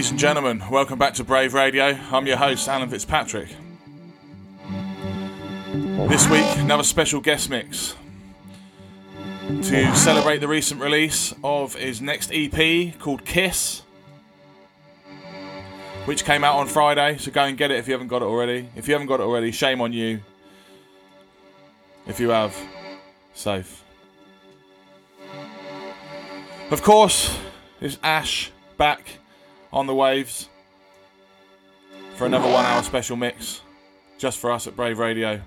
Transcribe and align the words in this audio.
Ladies 0.00 0.12
and 0.12 0.18
gentlemen, 0.18 0.62
welcome 0.70 0.98
back 0.98 1.12
to 1.12 1.24
Brave 1.24 1.52
Radio. 1.52 1.88
I'm 2.10 2.26
your 2.26 2.38
host, 2.38 2.66
Alan 2.68 2.88
Fitzpatrick. 2.88 3.50
This 6.08 6.26
week, 6.26 6.46
another 6.56 6.84
special 6.84 7.20
guest 7.20 7.50
mix 7.50 7.94
to 9.46 9.94
celebrate 9.94 10.38
the 10.38 10.48
recent 10.48 10.80
release 10.80 11.34
of 11.44 11.74
his 11.74 12.00
next 12.00 12.30
EP 12.32 12.98
called 12.98 13.26
Kiss, 13.26 13.82
which 16.06 16.24
came 16.24 16.44
out 16.44 16.56
on 16.56 16.66
Friday. 16.66 17.18
So 17.18 17.30
go 17.30 17.44
and 17.44 17.58
get 17.58 17.70
it 17.70 17.76
if 17.76 17.86
you 17.86 17.92
haven't 17.92 18.08
got 18.08 18.22
it 18.22 18.24
already. 18.24 18.70
If 18.76 18.88
you 18.88 18.94
haven't 18.94 19.08
got 19.08 19.20
it 19.20 19.24
already, 19.24 19.52
shame 19.52 19.82
on 19.82 19.92
you. 19.92 20.22
If 22.06 22.18
you 22.20 22.30
have, 22.30 22.56
safe. 23.34 23.84
Of 26.70 26.80
course, 26.80 27.38
is 27.82 27.98
Ash 28.02 28.50
back 28.78 29.18
on 29.72 29.86
the 29.86 29.94
waves 29.94 30.48
for 32.16 32.26
another 32.26 32.50
one 32.50 32.64
hour 32.64 32.82
special 32.82 33.16
mix 33.16 33.62
just 34.18 34.38
for 34.38 34.50
us 34.50 34.66
at 34.66 34.76
Brave 34.76 34.98
Radio. 34.98 35.40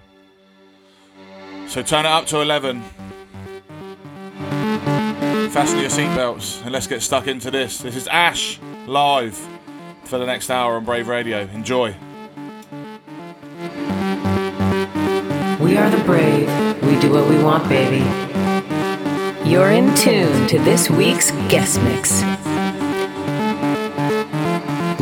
So 1.67 1.81
turn 1.81 2.05
it 2.05 2.09
up 2.09 2.25
to 2.27 2.41
11. 2.41 2.81
Fasten 5.51 5.79
your 5.79 5.89
seatbelts 5.89 6.63
and 6.63 6.71
let's 6.71 6.87
get 6.87 7.01
stuck 7.01 7.27
into 7.27 7.51
this. 7.51 7.77
This 7.79 7.95
is 7.95 8.07
Ash 8.07 8.59
live 8.87 9.37
for 10.03 10.17
the 10.17 10.25
next 10.25 10.49
hour 10.49 10.75
on 10.75 10.85
Brave 10.85 11.07
Radio. 11.07 11.41
Enjoy. 11.53 11.95
We 15.59 15.77
are 15.77 15.89
the 15.89 16.03
brave. 16.05 16.47
We 16.83 16.99
do 16.99 17.11
what 17.11 17.29
we 17.29 17.41
want, 17.43 17.67
baby. 17.69 18.03
You're 19.49 19.71
in 19.71 19.93
tune 19.95 20.47
to 20.47 20.59
this 20.59 20.89
week's 20.89 21.31
guest 21.49 21.81
mix. 21.83 22.23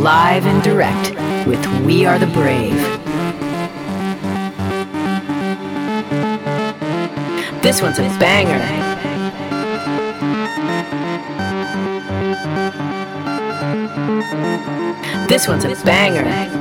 Live 0.02 0.48
and 0.48 0.64
direct 0.64 1.12
with 1.46 1.64
We 1.86 2.08
Are 2.08 2.18
the 2.18 2.26
Brave. 2.26 2.74
This 7.62 7.84
one's 7.84 8.00
a 8.00 8.10
banger. 8.18 8.58
This 15.28 15.48
one's 15.48 15.66
a 15.66 15.76
banger. 15.86 16.61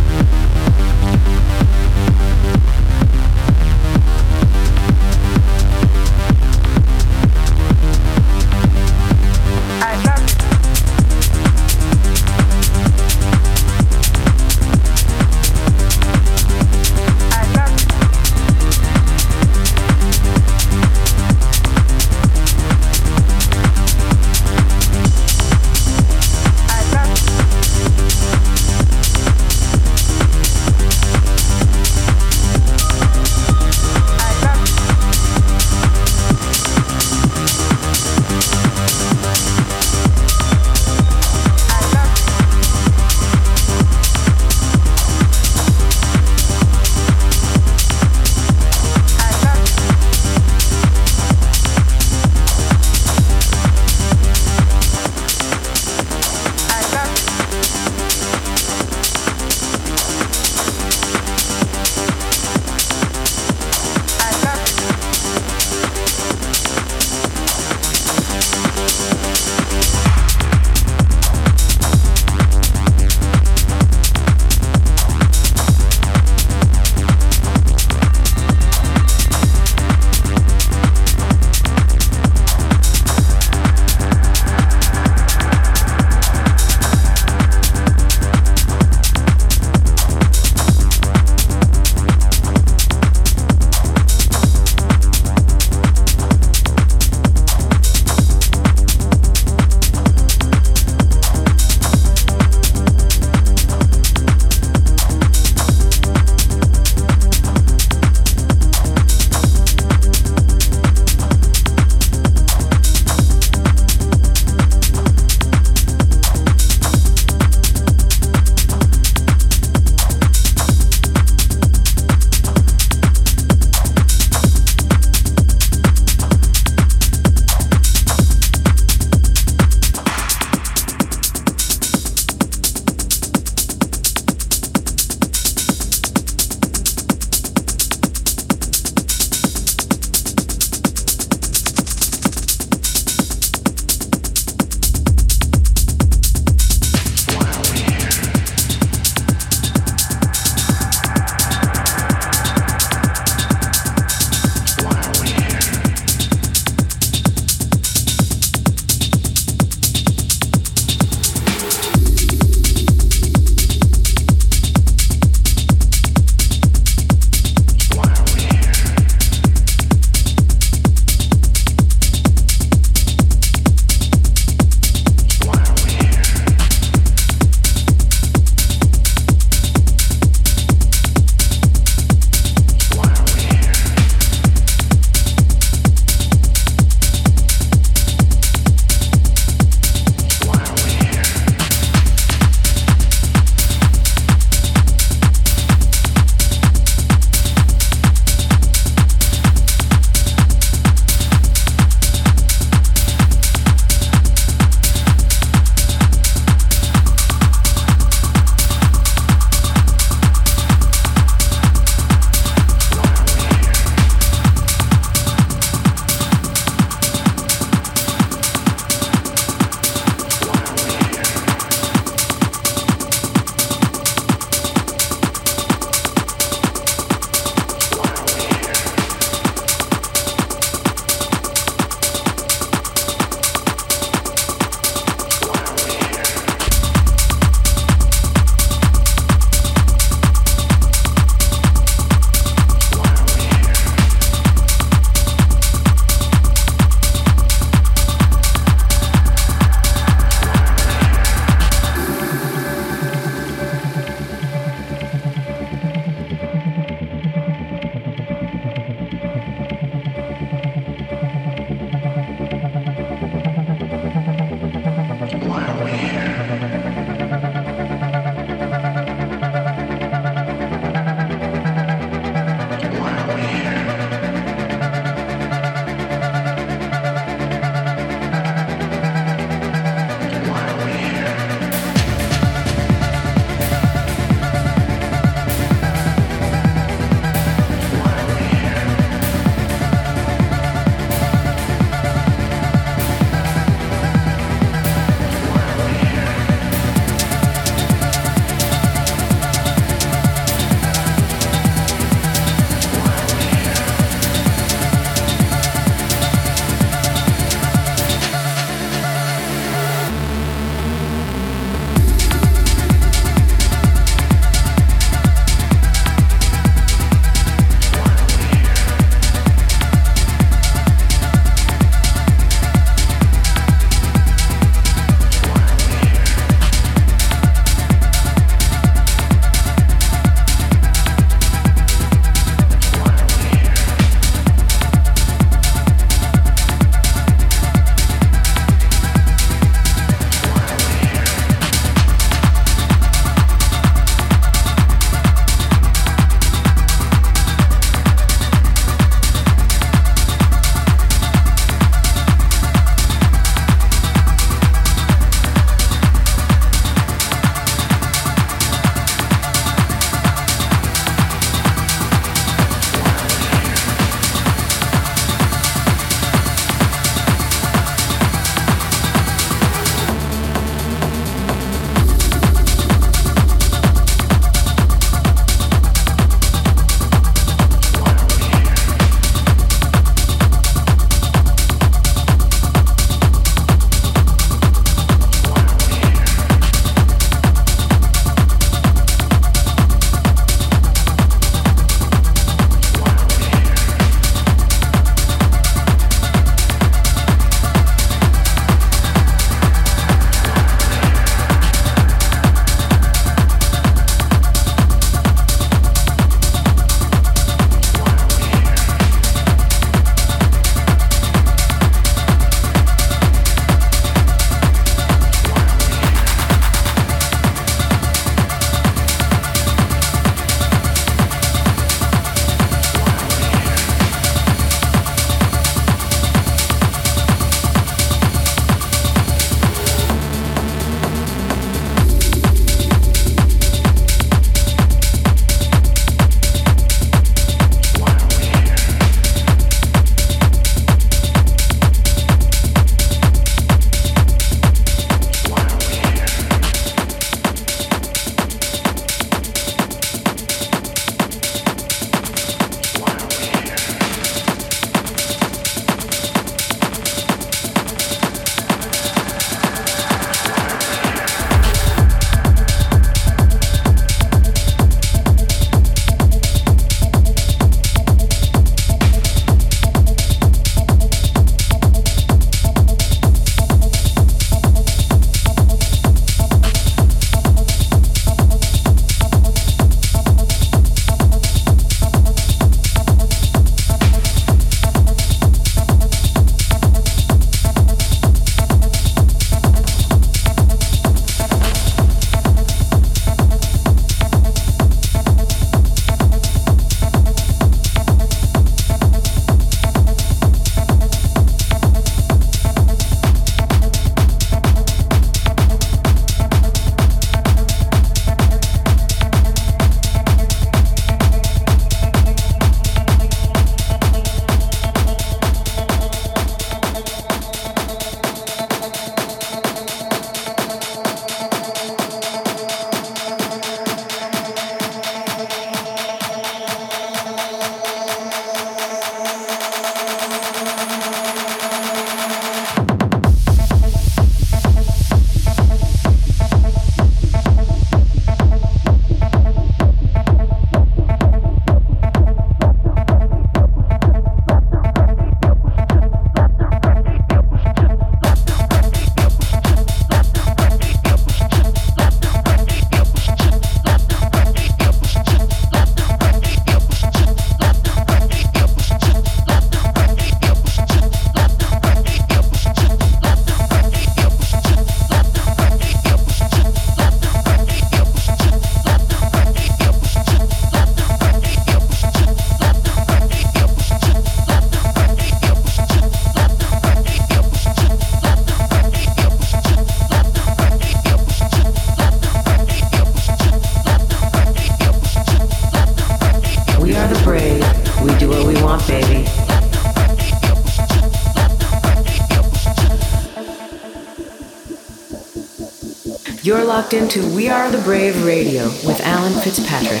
Into 596.94 597.26
We 597.34 597.48
Are 597.48 597.72
the 597.72 597.78
Brave 597.78 598.24
Radio 598.24 598.66
with 598.86 599.00
Alan 599.00 599.32
Fitzpatrick. 599.42 600.00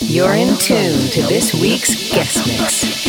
You're 0.00 0.34
in 0.34 0.54
tune 0.58 1.08
to 1.10 1.22
this 1.22 1.54
week's 1.54 2.12
guest 2.12 2.46
mix. 2.46 3.03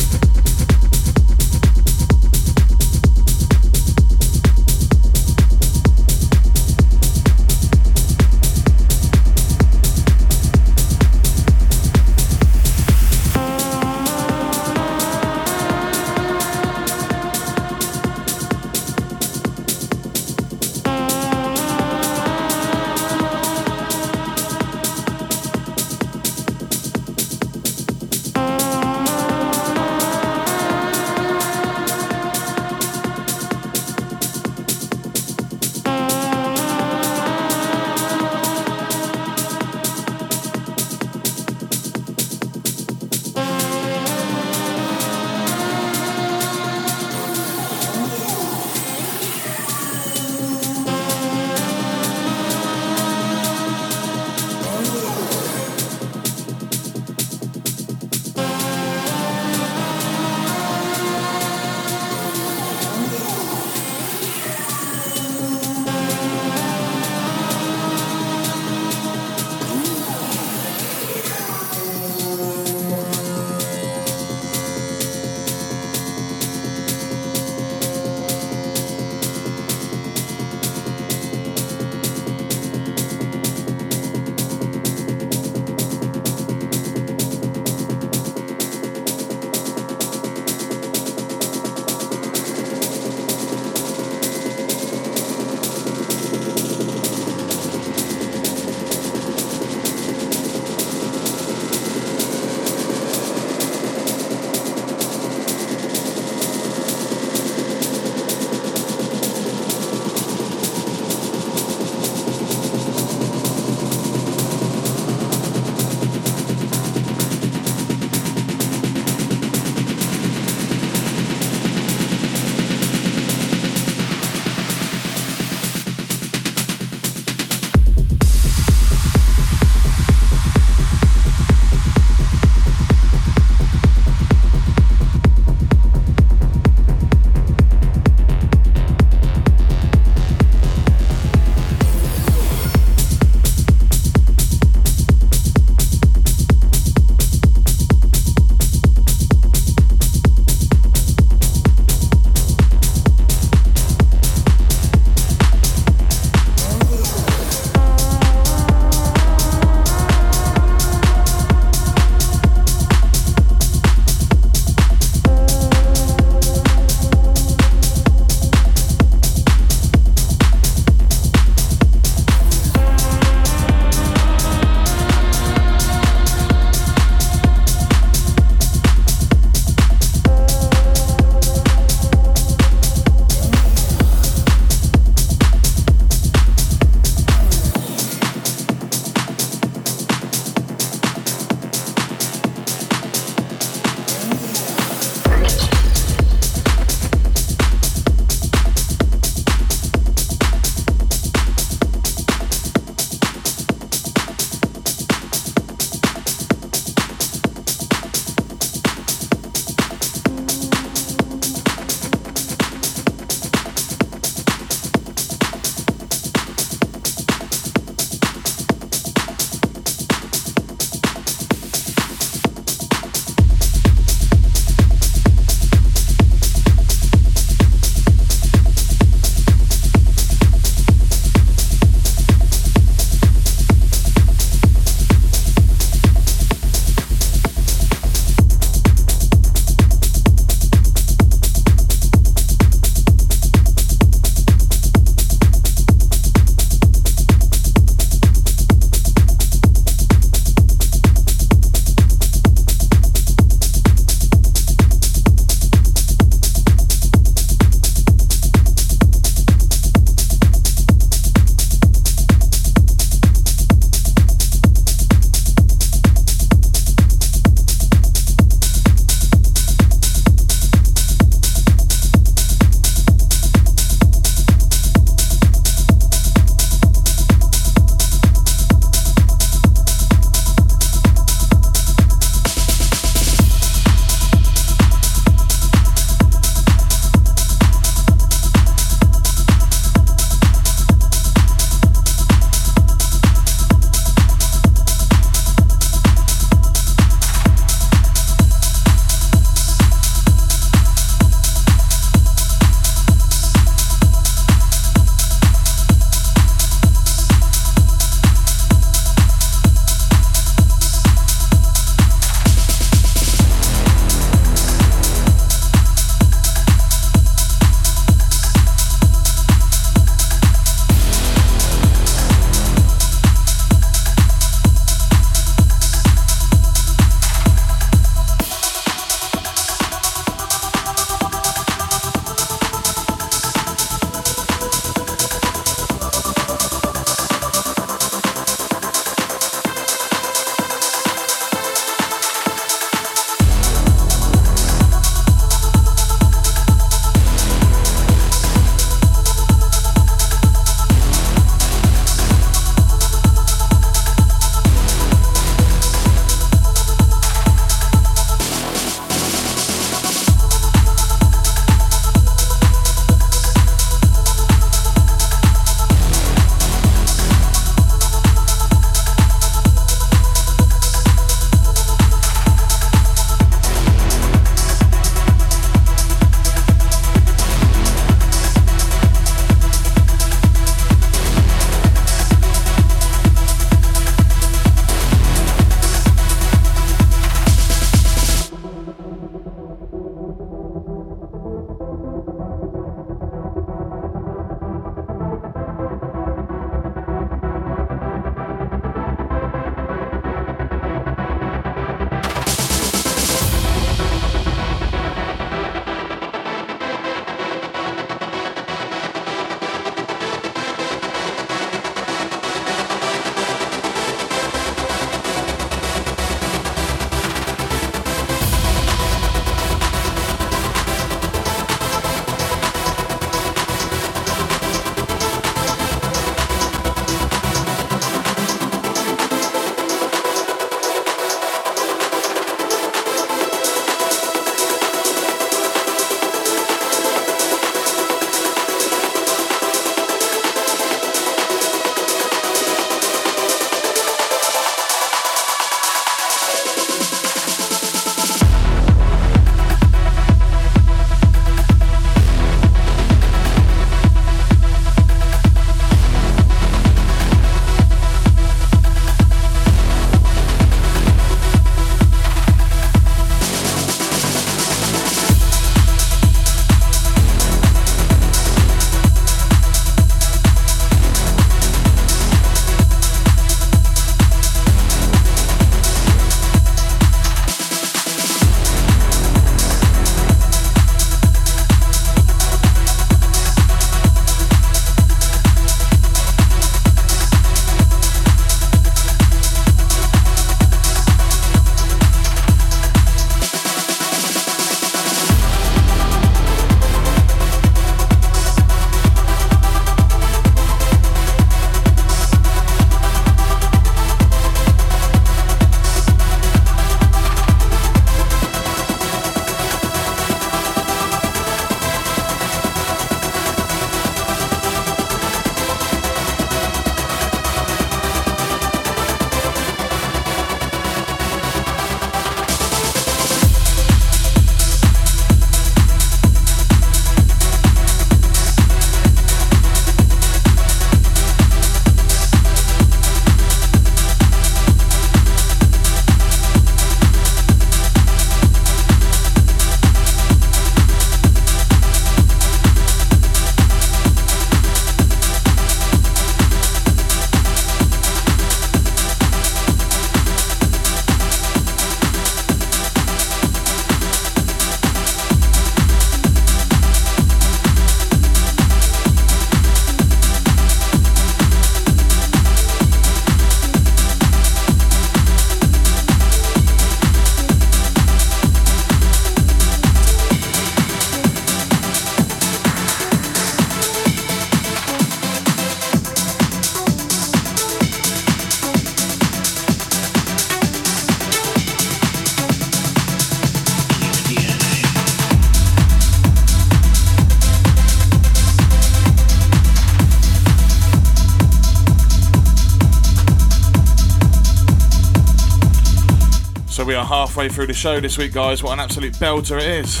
We 596.78 596.94
are 596.94 597.04
halfway 597.04 597.48
through 597.48 597.66
the 597.66 597.74
show 597.74 598.00
this 598.00 598.16
week, 598.16 598.32
guys. 598.32 598.62
What 598.62 598.72
an 598.72 598.80
absolute 598.80 599.12
belter 599.14 599.58
it 599.58 599.66
is. 599.66 600.00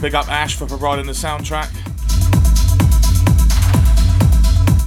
Big 0.00 0.14
up 0.14 0.28
Ash 0.28 0.56
for 0.56 0.66
providing 0.66 1.06
the 1.06 1.12
soundtrack. 1.12 1.70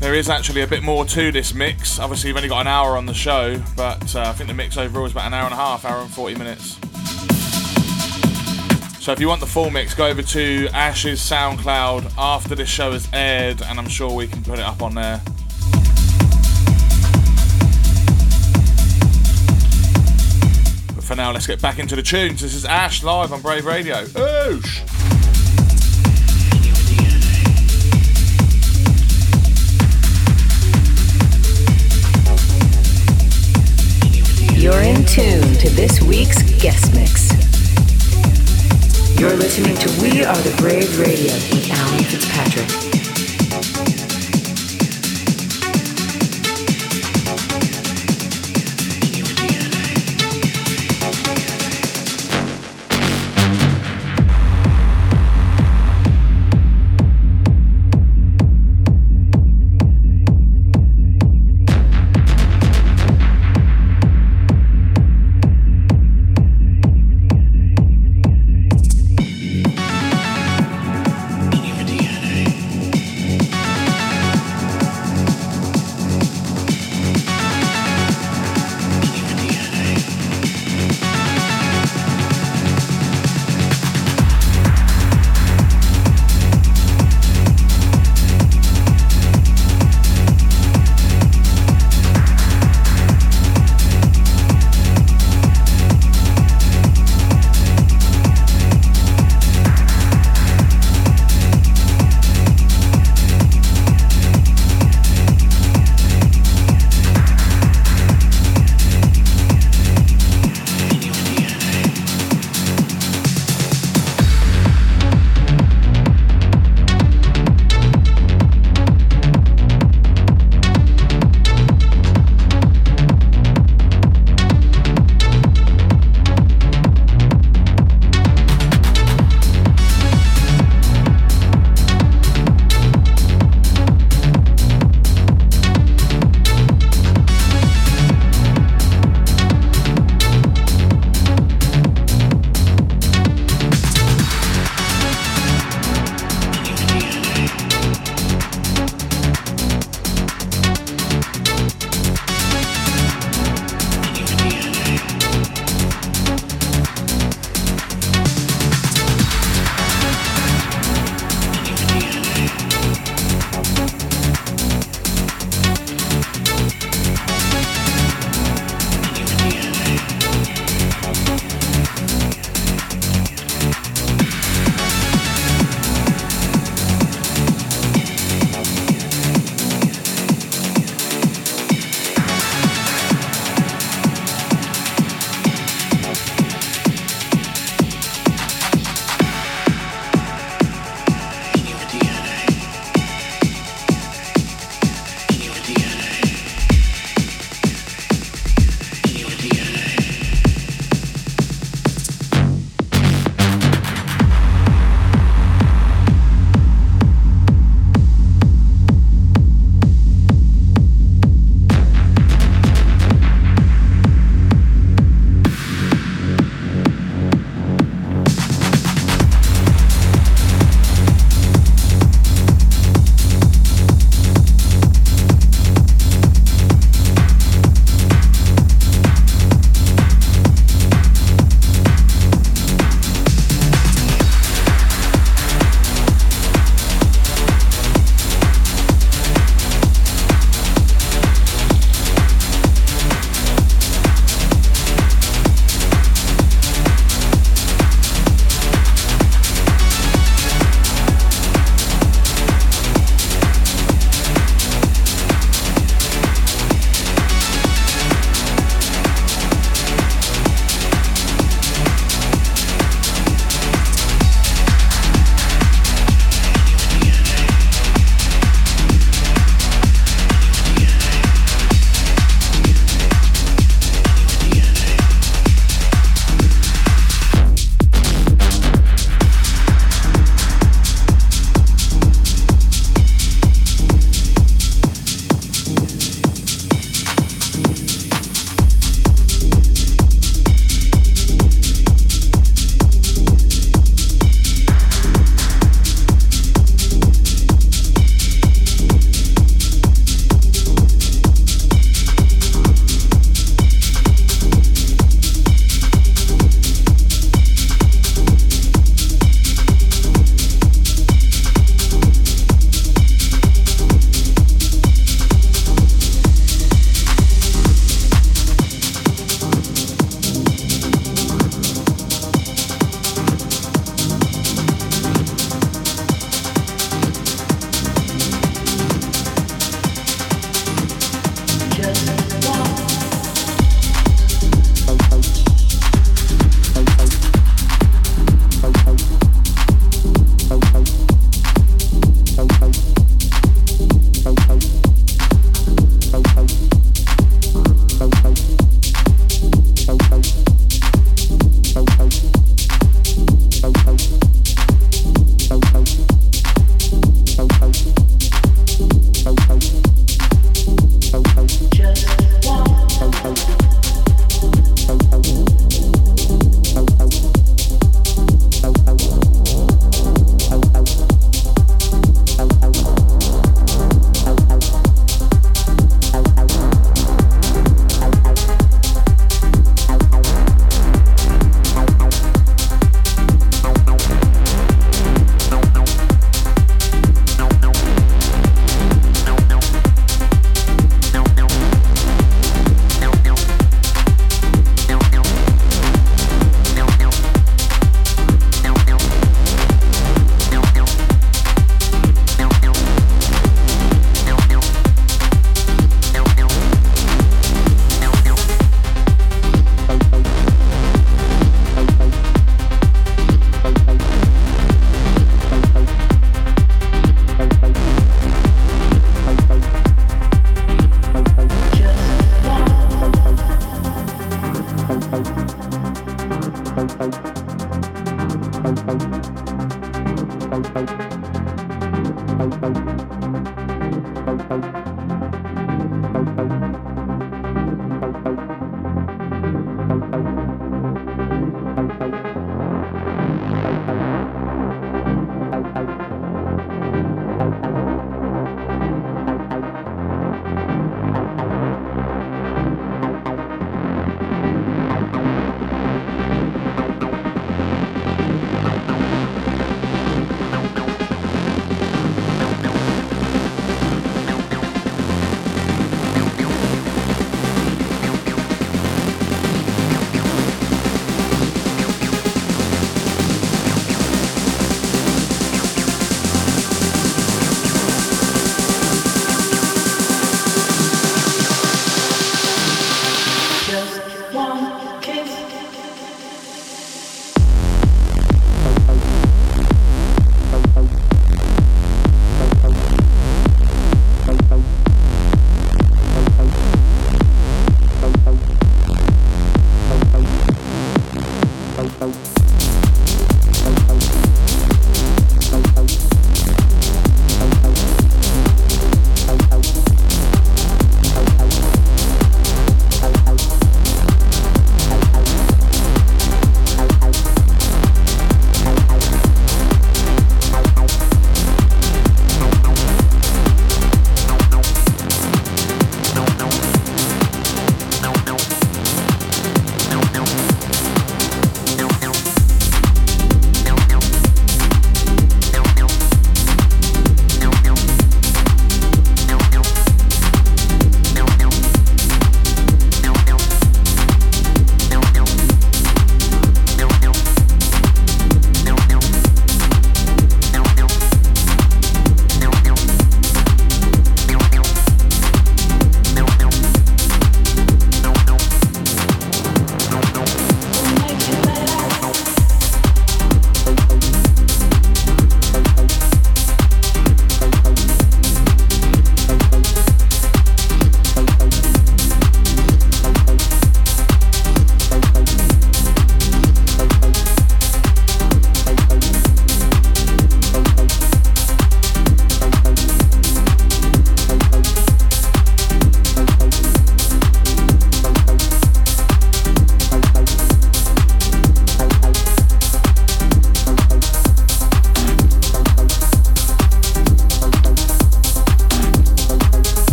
There 0.00 0.14
is 0.14 0.28
actually 0.28 0.62
a 0.62 0.66
bit 0.66 0.82
more 0.82 1.04
to 1.04 1.30
this 1.30 1.54
mix. 1.54 1.98
Obviously, 1.98 2.28
you've 2.28 2.36
only 2.36 2.48
got 2.48 2.62
an 2.62 2.66
hour 2.66 2.96
on 2.96 3.06
the 3.06 3.14
show, 3.14 3.62
but 3.76 4.16
uh, 4.16 4.22
I 4.22 4.32
think 4.32 4.48
the 4.48 4.54
mix 4.54 4.76
overall 4.76 5.06
is 5.06 5.12
about 5.12 5.26
an 5.26 5.34
hour 5.34 5.44
and 5.44 5.54
a 5.54 5.56
half, 5.56 5.84
hour 5.84 6.00
and 6.00 6.10
40 6.10 6.34
minutes. 6.36 6.78
So 9.04 9.12
if 9.12 9.20
you 9.20 9.28
want 9.28 9.40
the 9.40 9.46
full 9.46 9.70
mix, 9.70 9.94
go 9.94 10.06
over 10.06 10.22
to 10.22 10.68
Ash's 10.72 11.20
SoundCloud 11.20 12.12
after 12.18 12.54
this 12.54 12.68
show 12.68 12.92
has 12.92 13.08
aired, 13.12 13.62
and 13.62 13.78
I'm 13.78 13.88
sure 13.88 14.12
we 14.12 14.26
can 14.26 14.42
put 14.42 14.58
it 14.58 14.64
up 14.64 14.82
on 14.82 14.94
there. 14.94 15.22
For 21.06 21.14
now, 21.14 21.30
let's 21.30 21.46
get 21.46 21.62
back 21.62 21.78
into 21.78 21.94
the 21.94 22.02
tunes. 22.02 22.40
This 22.40 22.54
is 22.54 22.64
Ash 22.64 23.04
live 23.04 23.32
on 23.32 23.40
Brave 23.40 23.64
Radio. 23.64 24.04
Oosh! 24.06 24.82
You're 34.60 34.80
in 34.80 35.04
tune 35.04 35.54
to 35.58 35.70
this 35.70 36.02
week's 36.02 36.42
guest 36.60 36.92
mix. 36.92 37.30
You're 39.20 39.36
listening 39.36 39.76
to 39.76 40.02
We 40.02 40.24
Are 40.24 40.36
the 40.36 40.54
Brave 40.58 40.98
Radio 40.98 41.32
with 41.34 41.70
Alan 41.70 42.02
Fitzpatrick. 42.04 43.15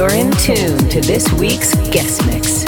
You're 0.00 0.14
in 0.14 0.30
tune 0.32 0.88
to 0.88 1.00
this 1.02 1.30
week's 1.34 1.74
guest 1.90 2.24
mix. 2.24 2.64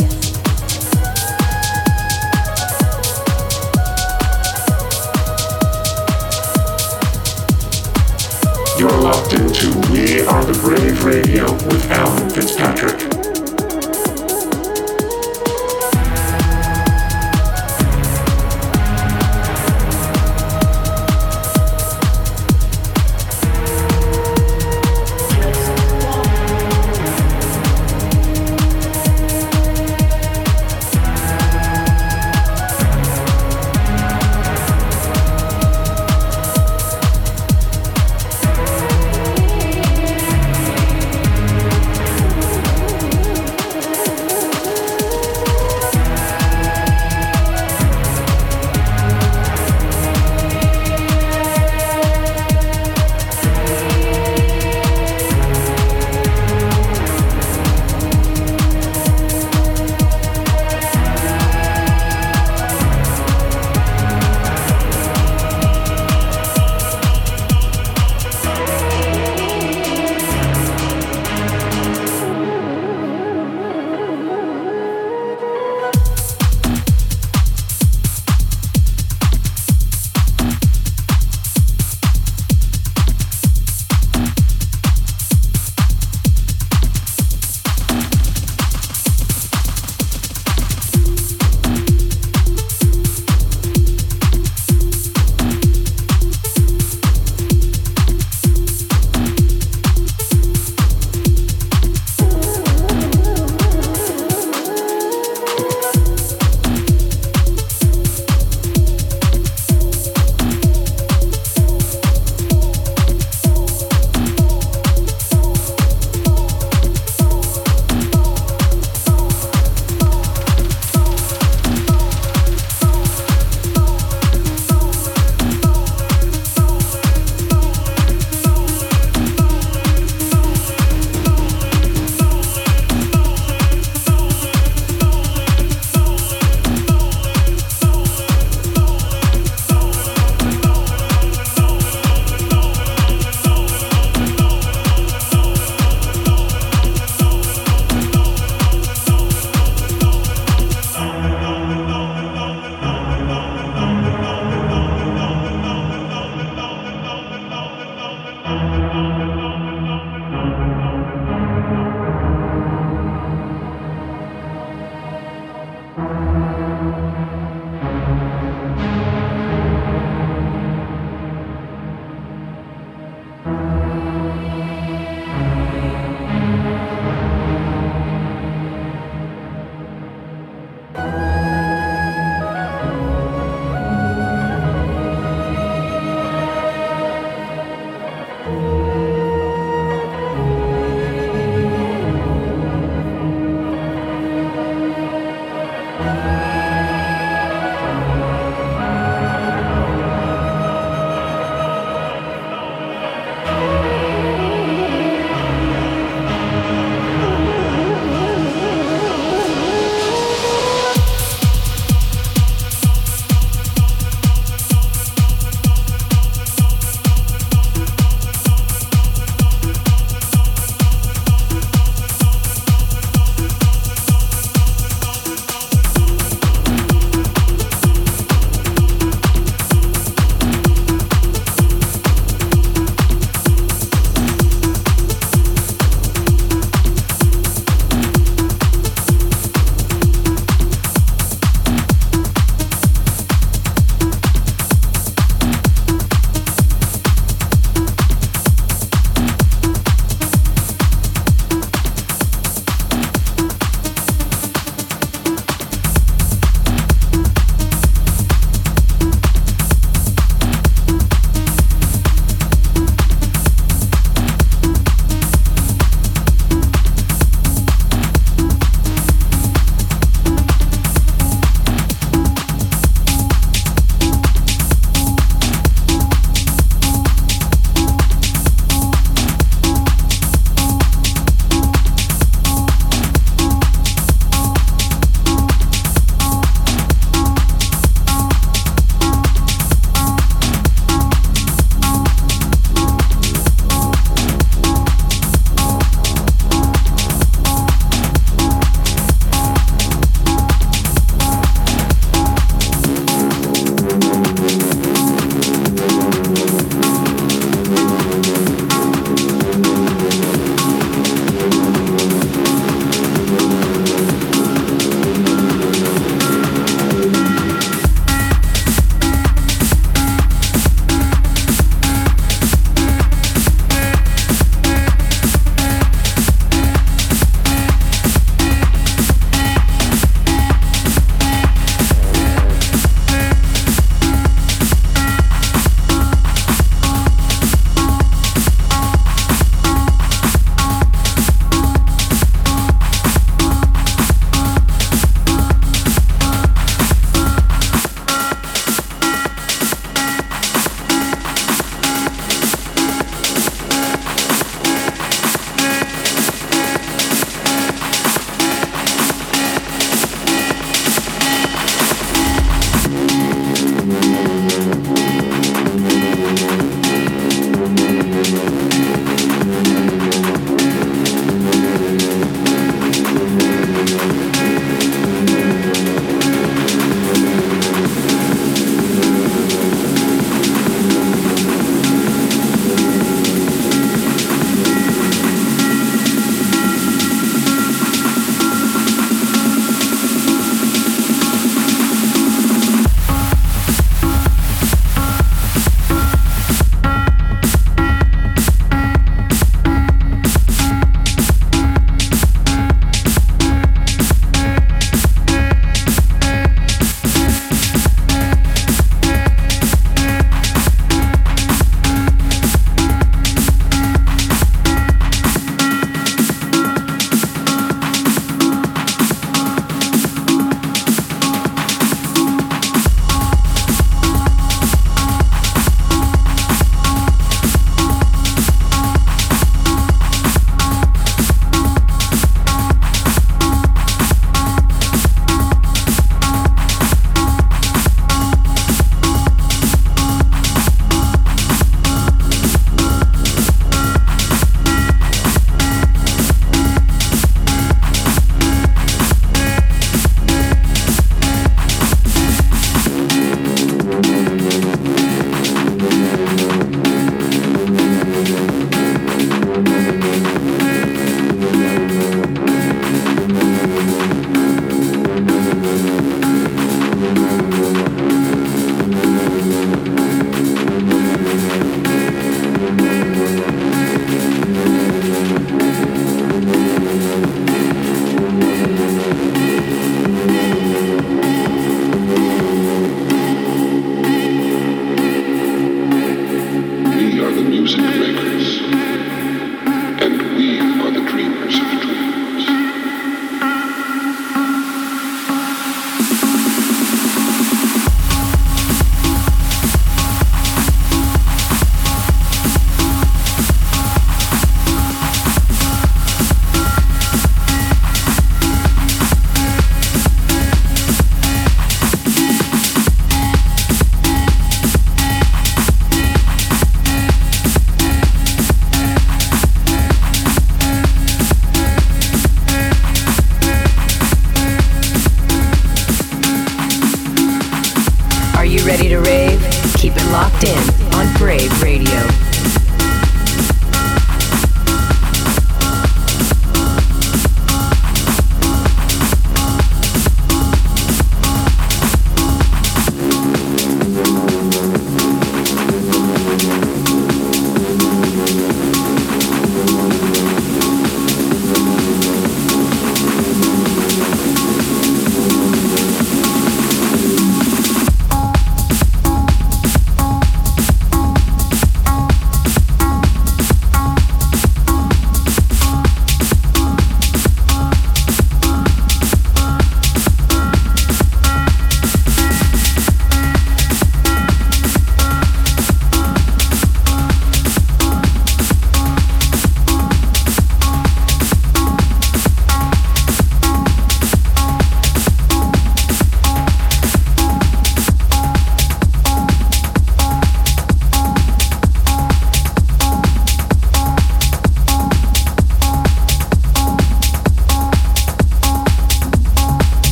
You're 8.79 8.91
locked 9.01 9.33
into 9.33 9.71
We 9.91 10.27
Are 10.27 10.45
the 10.45 10.59
Brave 10.61 11.03
Radio 11.07 11.51
with 11.51 11.91
Alan 11.91 12.29
Fitzpatrick. 12.29 13.12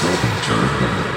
Turner. 0.00 1.12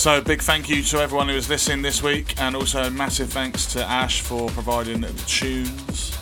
So, 0.00 0.22
big 0.22 0.40
thank 0.40 0.70
you 0.70 0.82
to 0.84 0.98
everyone 0.98 1.28
who 1.28 1.34
was 1.34 1.50
listening 1.50 1.82
this 1.82 2.02
week, 2.02 2.40
and 2.40 2.56
also 2.56 2.88
massive 2.88 3.30
thanks 3.30 3.66
to 3.74 3.84
Ash 3.84 4.22
for 4.22 4.48
providing 4.48 5.02
the 5.02 5.12
tunes. 5.26 6.16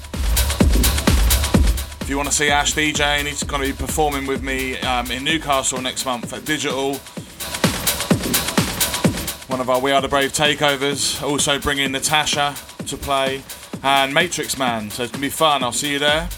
If 2.01 2.07
you 2.09 2.17
want 2.17 2.29
to 2.29 2.35
see 2.35 2.51
Ash 2.51 2.75
DJ, 2.75 3.25
he's 3.25 3.45
going 3.45 3.63
to 3.63 3.69
be 3.69 3.73
performing 3.73 4.27
with 4.27 4.43
me 4.43 4.77
um, 4.79 5.13
in 5.13 5.23
Newcastle 5.23 5.81
next 5.81 6.05
month 6.05 6.33
at 6.33 6.45
Digital. 6.45 6.95
One 9.47 9.61
of 9.61 9.71
our 9.71 9.81
We 9.81 9.93
Are 9.93 10.01
the 10.01 10.09
Brave 10.09 10.33
takeovers. 10.33 11.23
Also 11.23 11.61
bringing 11.61 11.93
Natasha 11.93 12.57
to 12.85 12.97
play 12.97 13.45
and 13.85 14.13
Matrixxman. 14.13 14.91
So 14.91 15.05
it's 15.05 15.13
going 15.13 15.21
to 15.21 15.21
be 15.21 15.29
fun. 15.29 15.63
I'll 15.63 15.71
see 15.71 15.93
you 15.93 16.01
there. 16.01 16.29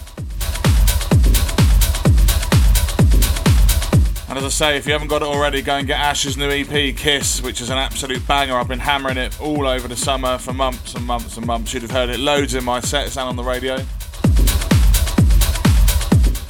And 4.31 4.37
as 4.37 4.45
I 4.45 4.47
say, 4.47 4.77
if 4.77 4.85
you 4.87 4.93
haven't 4.93 5.09
got 5.09 5.23
it 5.23 5.27
already, 5.27 5.61
go 5.61 5.75
and 5.75 5.85
get 5.85 5.99
Ash's 5.99 6.37
new 6.37 6.49
EP, 6.49 6.95
Kiss, 6.95 7.41
which 7.41 7.59
is 7.59 7.69
an 7.69 7.77
absolute 7.77 8.25
banger. 8.25 8.55
I've 8.55 8.69
been 8.69 8.79
hammering 8.79 9.17
it 9.17 9.37
all 9.41 9.67
over 9.67 9.89
the 9.89 9.95
summer 9.97 10.37
for 10.37 10.53
months 10.53 10.95
and 10.95 11.05
months 11.05 11.35
and 11.35 11.45
months. 11.45 11.73
You'd 11.73 11.81
have 11.81 11.91
heard 11.91 12.09
it 12.09 12.17
loads 12.17 12.55
in 12.55 12.63
my 12.63 12.79
sets 12.79 13.17
and 13.17 13.27
on 13.27 13.35
the 13.35 13.43
radio. 13.43 13.75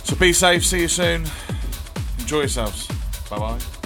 So 0.03 0.15
be 0.15 0.31
safe, 0.31 0.63
see 0.63 0.81
you 0.81 0.87
soon. 0.87 1.25
Enjoy 2.19 2.41
yourselves. 2.41 2.85
Bye 3.31 3.39
bye. 3.39 3.80